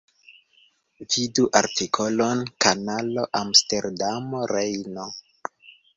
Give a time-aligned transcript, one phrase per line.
[1.15, 5.07] Vidu artikolon Kanalo Amsterdamo–Rejno.